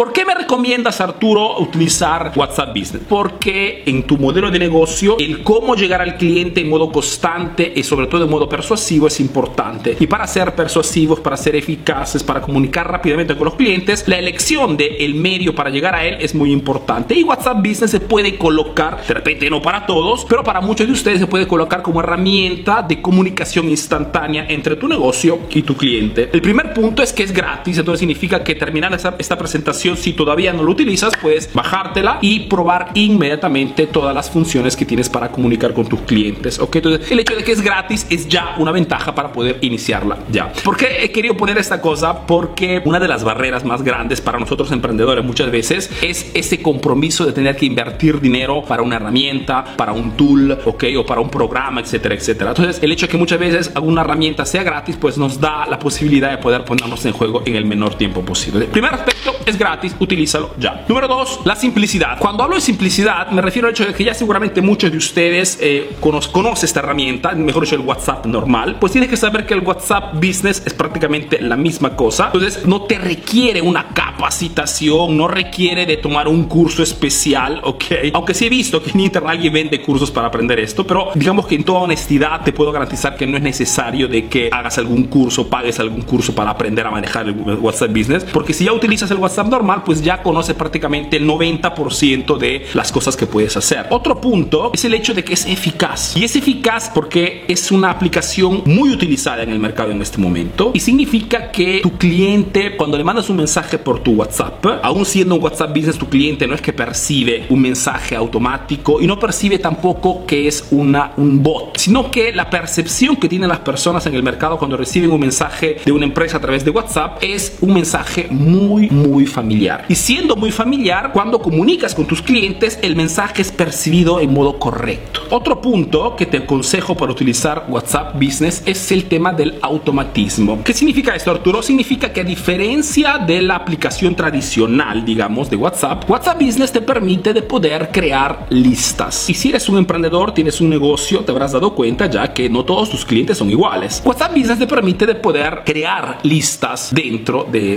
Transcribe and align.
¿Por 0.00 0.14
qué 0.14 0.24
me 0.24 0.34
recomiendas, 0.34 0.98
Arturo, 1.02 1.58
utilizar 1.58 2.32
WhatsApp 2.34 2.70
Business? 2.70 3.02
Porque 3.06 3.82
en 3.84 4.04
tu 4.04 4.16
modelo 4.16 4.50
de 4.50 4.58
negocio, 4.58 5.18
el 5.18 5.42
cómo 5.42 5.74
llegar 5.74 6.00
al 6.00 6.16
cliente 6.16 6.62
en 6.62 6.70
modo 6.70 6.90
constante 6.90 7.70
y 7.76 7.82
sobre 7.82 8.06
todo 8.06 8.24
en 8.24 8.30
modo 8.30 8.48
persuasivo 8.48 9.08
es 9.08 9.20
importante. 9.20 9.98
Y 10.00 10.06
para 10.06 10.26
ser 10.26 10.54
persuasivos, 10.54 11.20
para 11.20 11.36
ser 11.36 11.54
eficaces, 11.54 12.22
para 12.22 12.40
comunicar 12.40 12.90
rápidamente 12.90 13.36
con 13.36 13.44
los 13.44 13.56
clientes, 13.56 14.08
la 14.08 14.18
elección 14.18 14.74
del 14.78 15.14
medio 15.16 15.54
para 15.54 15.68
llegar 15.68 15.94
a 15.94 16.02
él 16.02 16.16
es 16.18 16.34
muy 16.34 16.50
importante. 16.50 17.14
Y 17.14 17.22
WhatsApp 17.22 17.58
Business 17.58 17.90
se 17.90 18.00
puede 18.00 18.38
colocar, 18.38 19.06
de 19.06 19.12
repente 19.12 19.50
no 19.50 19.60
para 19.60 19.84
todos, 19.84 20.24
pero 20.26 20.42
para 20.42 20.62
muchos 20.62 20.86
de 20.86 20.94
ustedes 20.94 21.20
se 21.20 21.26
puede 21.26 21.46
colocar 21.46 21.82
como 21.82 22.00
herramienta 22.00 22.80
de 22.80 23.02
comunicación 23.02 23.68
instantánea 23.68 24.46
entre 24.48 24.76
tu 24.76 24.88
negocio 24.88 25.40
y 25.50 25.60
tu 25.60 25.76
cliente. 25.76 26.30
El 26.32 26.40
primer 26.40 26.72
punto 26.72 27.02
es 27.02 27.12
que 27.12 27.22
es 27.22 27.32
gratis, 27.32 27.76
entonces 27.76 28.00
significa 28.00 28.42
que 28.42 28.54
terminar 28.54 28.94
esta, 28.94 29.14
esta 29.18 29.36
presentación, 29.36 29.89
si 29.96 30.12
todavía 30.12 30.52
no 30.52 30.62
lo 30.62 30.72
utilizas, 30.72 31.12
puedes 31.20 31.52
bajártela 31.52 32.18
y 32.20 32.40
probar 32.40 32.90
inmediatamente 32.94 33.86
todas 33.86 34.14
las 34.14 34.30
funciones 34.30 34.76
que 34.76 34.84
tienes 34.84 35.08
para 35.08 35.30
comunicar 35.30 35.72
con 35.72 35.86
tus 35.86 36.00
clientes. 36.00 36.58
¿ok? 36.58 36.76
Entonces, 36.76 37.10
el 37.10 37.20
hecho 37.20 37.36
de 37.36 37.44
que 37.44 37.52
es 37.52 37.60
gratis 37.60 38.06
es 38.10 38.28
ya 38.28 38.54
una 38.58 38.72
ventaja 38.72 39.14
para 39.14 39.32
poder 39.32 39.58
iniciarla 39.60 40.18
ya. 40.30 40.52
¿Por 40.64 40.76
qué 40.76 41.04
he 41.04 41.10
querido 41.10 41.36
poner 41.36 41.58
esta 41.58 41.80
cosa? 41.80 42.26
Porque 42.26 42.82
una 42.84 43.00
de 43.00 43.08
las 43.08 43.24
barreras 43.24 43.64
más 43.64 43.82
grandes 43.82 44.20
para 44.20 44.38
nosotros 44.38 44.70
emprendedores 44.72 45.24
muchas 45.24 45.50
veces 45.50 45.90
es 46.02 46.30
ese 46.34 46.62
compromiso 46.62 47.26
de 47.26 47.32
tener 47.32 47.56
que 47.56 47.66
invertir 47.66 48.20
dinero 48.20 48.62
para 48.66 48.82
una 48.82 48.96
herramienta, 48.96 49.64
para 49.76 49.92
un 49.92 50.16
tool, 50.16 50.58
¿ok? 50.64 50.84
O 50.98 51.06
para 51.06 51.20
un 51.20 51.30
programa, 51.30 51.80
etcétera, 51.80 52.14
etcétera. 52.14 52.50
Entonces, 52.50 52.82
el 52.82 52.92
hecho 52.92 53.06
de 53.06 53.10
que 53.10 53.18
muchas 53.18 53.38
veces 53.38 53.70
alguna 53.74 54.02
herramienta 54.02 54.44
sea 54.44 54.62
gratis, 54.62 54.96
pues 55.00 55.18
nos 55.18 55.40
da 55.40 55.66
la 55.66 55.78
posibilidad 55.78 56.30
de 56.30 56.38
poder 56.38 56.64
ponernos 56.64 57.04
en 57.04 57.12
juego 57.12 57.42
en 57.46 57.56
el 57.56 57.64
menor 57.64 57.94
tiempo 57.96 58.22
posible. 58.22 58.64
El 58.64 58.70
primer 58.70 58.94
aspecto 58.94 59.34
es 59.46 59.58
gratis, 59.58 59.79
utilízalo 59.98 60.50
ya. 60.58 60.84
Número 60.88 61.08
dos, 61.08 61.40
la 61.44 61.56
simplicidad. 61.56 62.18
Cuando 62.18 62.42
hablo 62.42 62.56
de 62.56 62.60
simplicidad, 62.60 63.30
me 63.30 63.42
refiero 63.42 63.68
al 63.68 63.72
hecho 63.74 63.84
de 63.84 63.94
que 63.94 64.04
ya 64.04 64.14
seguramente 64.14 64.60
muchos 64.60 64.90
de 64.90 64.98
ustedes 64.98 65.58
eh, 65.60 65.96
conocen 66.00 66.64
esta 66.64 66.80
herramienta, 66.80 67.32
mejor 67.32 67.64
dicho, 67.64 67.76
el 67.76 67.82
WhatsApp 67.82 68.26
normal, 68.26 68.76
pues 68.80 68.92
tienes 68.92 69.10
que 69.10 69.16
saber 69.16 69.46
que 69.46 69.54
el 69.54 69.60
WhatsApp 69.60 70.14
Business 70.14 70.62
es 70.64 70.74
prácticamente 70.74 71.40
la 71.40 71.56
misma 71.56 71.96
cosa. 71.96 72.26
Entonces, 72.26 72.66
no 72.66 72.82
te 72.82 72.98
requiere 72.98 73.62
una 73.62 73.88
capacitación, 74.20 75.16
no 75.16 75.28
requiere 75.28 75.86
de 75.86 75.96
tomar 75.96 76.28
un 76.28 76.44
curso 76.44 76.82
especial, 76.82 77.62
¿ok? 77.64 77.84
Aunque 78.12 78.34
sí 78.34 78.44
he 78.44 78.48
visto 78.50 78.82
que 78.82 78.90
en 78.90 79.00
internet 79.00 79.30
alguien 79.30 79.50
vende 79.50 79.80
cursos 79.80 80.10
para 80.10 80.26
aprender 80.26 80.60
esto, 80.60 80.86
pero 80.86 81.08
digamos 81.14 81.46
que 81.46 81.54
en 81.54 81.64
toda 81.64 81.80
honestidad 81.80 82.42
te 82.44 82.52
puedo 82.52 82.70
garantizar 82.70 83.16
que 83.16 83.26
no 83.26 83.38
es 83.38 83.42
necesario 83.42 84.08
de 84.08 84.26
que 84.26 84.50
hagas 84.52 84.76
algún 84.76 85.04
curso, 85.04 85.48
pagues 85.48 85.80
algún 85.80 86.02
curso 86.02 86.34
para 86.34 86.50
aprender 86.50 86.86
a 86.86 86.90
manejar 86.90 87.28
el 87.28 87.34
WhatsApp 87.34 87.90
Business, 87.90 88.24
porque 88.30 88.52
si 88.52 88.66
ya 88.66 88.74
utilizas 88.74 89.10
el 89.10 89.16
WhatsApp 89.16 89.46
normal, 89.46 89.84
pues 89.86 90.02
ya 90.02 90.22
conoces 90.22 90.54
prácticamente 90.54 91.16
el 91.16 91.26
90% 91.26 92.36
de 92.36 92.66
las 92.74 92.92
cosas 92.92 93.16
que 93.16 93.26
puedes 93.26 93.56
hacer. 93.56 93.86
Otro 93.88 94.20
punto 94.20 94.70
es 94.74 94.84
el 94.84 94.92
hecho 94.92 95.14
de 95.14 95.24
que 95.24 95.32
es 95.32 95.46
eficaz. 95.46 96.14
Y 96.14 96.24
es 96.24 96.36
eficaz 96.36 96.90
porque 96.94 97.46
es 97.48 97.72
una 97.72 97.90
aplicación 97.90 98.64
muy 98.66 98.90
utilizada 98.90 99.42
en 99.44 99.50
el 99.50 99.58
mercado 99.58 99.92
en 99.92 100.02
este 100.02 100.18
momento 100.18 100.72
y 100.74 100.80
significa 100.80 101.50
que 101.50 101.80
tu 101.82 101.96
cliente, 101.96 102.76
cuando 102.76 102.98
le 102.98 103.04
mandas 103.04 103.30
un 103.30 103.38
mensaje 103.38 103.78
por 103.78 104.00
tu 104.00 104.09
WhatsApp, 104.12 104.64
aún 104.82 105.04
siendo 105.04 105.36
un 105.36 105.42
WhatsApp 105.42 105.70
Business, 105.74 105.98
tu 105.98 106.08
cliente 106.08 106.46
no 106.46 106.54
es 106.54 106.60
que 106.60 106.72
percibe 106.72 107.46
un 107.48 107.60
mensaje 107.60 108.16
automático 108.16 109.00
y 109.00 109.06
no 109.06 109.18
percibe 109.18 109.58
tampoco 109.58 110.26
que 110.26 110.48
es 110.48 110.68
una, 110.70 111.12
un 111.16 111.42
bot, 111.42 111.76
sino 111.78 112.10
que 112.10 112.32
la 112.32 112.48
percepción 112.48 113.16
que 113.16 113.28
tienen 113.28 113.48
las 113.48 113.60
personas 113.60 114.06
en 114.06 114.14
el 114.14 114.22
mercado 114.22 114.58
cuando 114.58 114.76
reciben 114.76 115.10
un 115.10 115.20
mensaje 115.20 115.76
de 115.84 115.92
una 115.92 116.04
empresa 116.04 116.38
a 116.38 116.40
través 116.40 116.64
de 116.64 116.70
WhatsApp 116.70 117.18
es 117.22 117.58
un 117.60 117.74
mensaje 117.74 118.28
muy, 118.30 118.88
muy 118.90 119.26
familiar. 119.26 119.84
Y 119.88 119.94
siendo 119.94 120.36
muy 120.36 120.50
familiar, 120.50 121.10
cuando 121.12 121.40
comunicas 121.40 121.94
con 121.94 122.06
tus 122.06 122.22
clientes, 122.22 122.78
el 122.82 122.96
mensaje 122.96 123.42
es 123.42 123.52
percibido 123.52 124.20
en 124.20 124.32
modo 124.32 124.58
correcto. 124.58 125.20
Otro 125.30 125.60
punto 125.60 126.16
que 126.16 126.26
te 126.26 126.38
aconsejo 126.38 126.96
para 126.96 127.12
utilizar 127.12 127.66
WhatsApp 127.68 128.14
Business 128.14 128.62
es 128.66 128.90
el 128.92 129.04
tema 129.04 129.32
del 129.32 129.58
automatismo. 129.62 130.62
¿Qué 130.64 130.72
significa 130.72 131.14
esto, 131.14 131.30
Arturo? 131.30 131.62
Significa 131.62 132.12
que 132.12 132.20
a 132.20 132.24
diferencia 132.24 133.18
de 133.18 133.42
la 133.42 133.56
aplicación 133.56 133.99
tradicional, 134.08 135.04
digamos, 135.04 135.50
de 135.50 135.56
WhatsApp, 135.56 136.08
WhatsApp 136.08 136.40
Business 136.40 136.72
te 136.72 136.80
permite 136.80 137.34
de 137.34 137.42
poder 137.42 137.90
crear 137.92 138.46
listas. 138.48 139.28
Y 139.28 139.34
si 139.34 139.50
eres 139.50 139.68
un 139.68 139.76
emprendedor, 139.76 140.32
tienes 140.32 140.60
un 140.60 140.70
negocio, 140.70 141.20
te 141.20 141.32
habrás 141.32 141.52
dado 141.52 141.74
cuenta 141.74 142.06
ya 142.06 142.32
que 142.32 142.48
no 142.48 142.64
todos 142.64 142.88
tus 142.88 143.04
clientes 143.04 143.36
son 143.36 143.50
iguales. 143.50 144.02
WhatsApp 144.04 144.34
Business 144.34 144.58
te 144.58 144.66
permite 144.66 145.06
de 145.06 145.14
poder 145.16 145.62
crear 145.64 146.18
listas 146.22 146.90
dentro 146.92 147.46
de, 147.50 147.76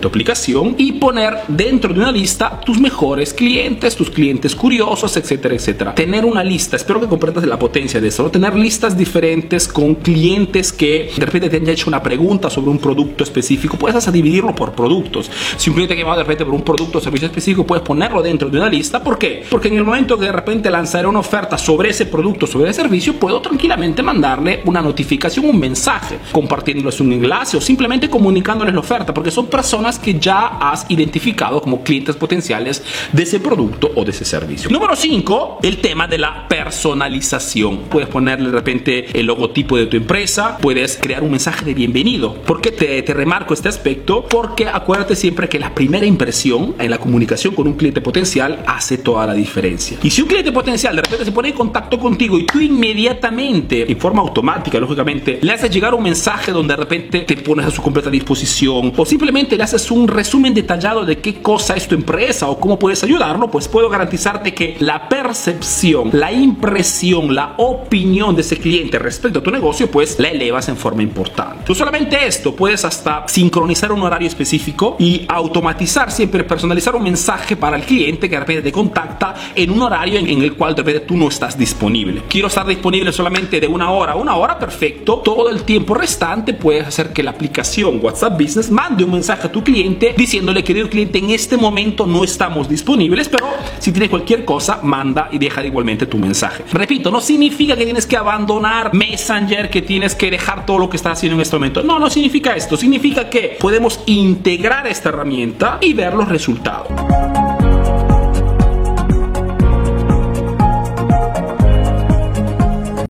tu 0.00 0.08
aplicación 0.08 0.74
y 0.78 0.92
poner 0.92 1.38
dentro 1.46 1.94
de 1.94 2.00
una 2.00 2.10
lista 2.10 2.60
tus 2.60 2.80
mejores 2.80 3.32
clientes, 3.32 3.94
tus 3.94 4.10
clientes 4.10 4.56
curiosos, 4.56 5.16
etcétera, 5.16 5.54
etcétera. 5.54 5.94
Tener 5.94 6.24
una 6.24 6.42
lista, 6.42 6.76
espero 6.76 7.00
que 7.00 7.06
comprendas 7.06 7.44
la 7.44 7.58
potencia 7.58 8.00
de 8.00 8.08
eso, 8.08 8.30
tener 8.30 8.56
listas 8.56 8.96
diferentes 8.96 9.68
con 9.68 9.94
clientes 9.94 10.72
que 10.72 11.12
de 11.16 11.24
repente 11.24 11.48
te 11.48 11.58
han 11.58 11.68
hecho 11.68 11.88
una 11.88 12.02
pregunta 12.02 12.50
sobre 12.50 12.70
un 12.70 12.78
producto 12.78 13.22
específico, 13.22 13.76
puedes 13.76 13.96
hasta 13.96 14.10
dividirlo 14.10 14.54
por 14.54 14.72
productos. 14.72 15.30
Si 15.56 15.70
un 15.70 15.74
cliente 15.74 15.96
que 15.96 16.04
va 16.04 16.16
de 16.16 16.22
repente 16.22 16.44
por 16.44 16.54
un 16.54 16.62
producto 16.62 16.98
o 16.98 17.00
servicio 17.00 17.26
específico, 17.26 17.66
puedes 17.66 17.84
ponerlo 17.84 18.22
dentro 18.22 18.48
de 18.48 18.58
una 18.58 18.68
lista. 18.68 19.02
¿Por 19.02 19.18
qué? 19.18 19.44
Porque 19.48 19.68
en 19.68 19.76
el 19.76 19.84
momento 19.84 20.18
que 20.18 20.26
de 20.26 20.32
repente 20.32 20.70
lanzaré 20.70 21.06
una 21.06 21.20
oferta 21.20 21.58
sobre 21.58 21.90
ese 21.90 22.06
producto, 22.06 22.46
sobre 22.46 22.70
ese 22.70 22.82
servicio, 22.82 23.14
puedo 23.14 23.40
tranquilamente 23.40 24.02
mandarle 24.02 24.62
una 24.64 24.82
notificación, 24.82 25.46
un 25.46 25.58
mensaje, 25.58 26.18
compartiéndoles 26.32 27.00
un 27.00 27.12
enlace 27.12 27.56
o 27.56 27.60
simplemente 27.60 28.08
comunicándoles 28.08 28.74
la 28.74 28.80
oferta, 28.80 29.12
porque 29.12 29.30
son 29.30 29.46
personas 29.46 29.98
que 29.98 30.18
ya 30.18 30.58
has 30.58 30.86
identificado 30.88 31.60
como 31.60 31.82
clientes 31.82 32.16
potenciales 32.16 32.82
de 33.12 33.22
ese 33.22 33.40
producto 33.40 33.90
o 33.94 34.04
de 34.04 34.10
ese 34.10 34.24
servicio. 34.24 34.70
Número 34.70 34.96
5, 34.96 35.58
el 35.62 35.78
tema 35.78 36.06
de 36.06 36.18
la 36.18 36.46
personalización. 36.48 37.82
Puedes 37.90 38.08
ponerle 38.08 38.50
de 38.50 38.56
repente 38.56 39.18
el 39.18 39.26
logotipo 39.26 39.76
de 39.76 39.86
tu 39.86 39.96
empresa, 39.96 40.58
puedes 40.58 40.98
crear 41.00 41.22
un 41.22 41.30
mensaje 41.30 41.64
de 41.64 41.74
bienvenido. 41.74 42.34
¿Por 42.34 42.60
qué 42.60 42.72
te, 42.72 43.02
te 43.02 43.14
remarco 43.14 43.54
este 43.54 43.68
aspecto? 43.68 44.24
Porque 44.28 44.66
acuérdate 44.68 45.16
siempre 45.42 45.48
que 45.48 45.58
la 45.58 45.74
primera 45.74 46.06
impresión 46.06 46.74
en 46.78 46.90
la 46.90 46.98
comunicación 46.98 47.54
con 47.54 47.66
un 47.66 47.74
cliente 47.74 48.00
potencial 48.00 48.62
hace 48.66 48.98
toda 48.98 49.26
la 49.26 49.34
diferencia. 49.34 49.98
Y 50.02 50.10
si 50.10 50.22
un 50.22 50.28
cliente 50.28 50.52
potencial 50.52 50.94
de 50.94 51.02
repente 51.02 51.24
se 51.24 51.32
pone 51.32 51.48
en 51.48 51.54
contacto 51.54 51.98
contigo 51.98 52.38
y 52.38 52.46
tú 52.46 52.60
inmediatamente, 52.60 53.90
en 53.90 53.98
forma 53.98 54.22
automática, 54.22 54.78
lógicamente, 54.78 55.38
le 55.42 55.52
haces 55.52 55.70
llegar 55.70 55.94
un 55.94 56.02
mensaje 56.02 56.52
donde 56.52 56.74
de 56.74 56.76
repente 56.76 57.20
te 57.20 57.36
pones 57.38 57.66
a 57.66 57.70
su 57.70 57.82
completa 57.82 58.10
disposición 58.10 58.92
o 58.96 59.04
simplemente 59.04 59.56
le 59.56 59.64
haces 59.64 59.90
un 59.90 60.06
resumen 60.06 60.54
detallado 60.54 61.04
de 61.04 61.18
qué 61.18 61.42
cosa 61.42 61.74
es 61.74 61.88
tu 61.88 61.94
empresa 61.94 62.48
o 62.48 62.60
cómo 62.60 62.78
puedes 62.78 63.02
ayudarlo, 63.02 63.50
pues 63.50 63.68
puedo 63.68 63.88
garantizarte 63.88 64.54
que 64.54 64.76
la 64.78 65.08
percepción, 65.08 66.10
la 66.12 66.30
impresión, 66.30 67.34
la 67.34 67.54
opinión 67.56 68.36
de 68.36 68.42
ese 68.42 68.58
cliente 68.58 68.98
respecto 68.98 69.40
a 69.40 69.42
tu 69.42 69.50
negocio, 69.50 69.90
pues 69.90 70.18
la 70.18 70.28
elevas 70.28 70.68
en 70.68 70.76
forma 70.76 71.02
importante. 71.02 71.64
No 71.68 71.74
solamente 71.74 72.26
esto, 72.26 72.54
puedes 72.54 72.84
hasta 72.84 73.26
sincronizar 73.26 73.90
un 73.92 74.02
horario 74.02 74.28
específico 74.28 74.96
y 74.98 75.26
automatizar, 75.34 76.10
siempre 76.10 76.44
personalizar 76.44 76.94
un 76.94 77.02
mensaje 77.02 77.56
para 77.56 77.76
el 77.76 77.82
cliente 77.82 78.28
que 78.28 78.36
de 78.36 78.40
repente 78.40 78.62
te 78.62 78.72
contacta 78.72 79.34
en 79.54 79.70
un 79.70 79.82
horario 79.82 80.18
en, 80.18 80.42
el 80.42 80.54
cual 80.54 80.74
de 80.74 80.82
repente 80.82 81.06
tú 81.06 81.16
no 81.16 81.28
estás 81.28 81.56
disponible. 81.56 82.22
Quiero 82.28 82.48
estar 82.48 82.66
disponible 82.66 83.12
solamente 83.12 83.60
de 83.60 83.66
una 83.66 83.90
hora 83.90 84.12
a 84.12 84.16
una 84.16 84.36
hora, 84.36 84.58
perfecto. 84.58 85.18
Todo 85.18 85.50
el 85.50 85.62
tiempo 85.64 85.94
restante 85.94 86.54
puedes 86.54 86.86
hacer 86.86 87.12
que 87.12 87.22
la 87.22 87.30
aplicación 87.30 88.00
WhatsApp 88.02 88.40
Business 88.40 88.70
mande 88.70 89.04
un 89.04 89.12
mensaje 89.12 89.46
a 89.46 89.52
tu 89.52 89.62
cliente 89.62 90.14
diciéndole, 90.16 90.64
querido 90.64 90.88
cliente, 90.88 91.18
en 91.18 91.30
este 91.30 91.56
momento 91.56 92.06
no 92.06 92.24
estamos 92.24 92.68
disponibles, 92.68 93.28
pero 93.28 93.48
si 93.78 93.92
tienes 93.92 94.10
cualquier 94.10 94.44
cosa, 94.44 94.80
manda 94.82 95.28
y 95.30 95.38
deja 95.38 95.64
igualmente 95.64 96.06
tu 96.06 96.18
mensaje. 96.18 96.64
Repito, 96.72 97.10
no 97.10 97.20
significa 97.20 97.76
que 97.76 97.84
tienes 97.84 98.06
que 98.06 98.16
abandonar 98.16 98.94
Messenger, 98.94 99.70
que 99.70 99.82
tienes 99.82 100.14
que 100.14 100.30
dejar 100.30 100.66
todo 100.66 100.78
lo 100.78 100.90
que 100.90 100.96
estás 100.96 101.18
haciendo 101.18 101.36
en 101.36 101.42
este 101.42 101.56
momento. 101.56 101.82
No, 101.82 101.98
no 101.98 102.10
significa 102.10 102.54
esto. 102.56 102.76
Significa 102.76 103.28
que 103.28 103.56
podemos 103.60 104.00
integrar 104.06 104.86
esta 104.86 105.11
herramienta 105.12 105.78
y 105.80 105.92
ver 105.92 106.14
los 106.14 106.28
resultados. 106.28 107.61